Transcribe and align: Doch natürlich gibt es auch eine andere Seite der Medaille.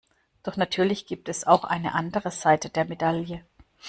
Doch 0.41 0.57
natürlich 0.57 1.05
gibt 1.05 1.29
es 1.29 1.45
auch 1.45 1.63
eine 1.63 1.93
andere 1.93 2.31
Seite 2.31 2.71
der 2.71 2.85
Medaille. 2.85 3.45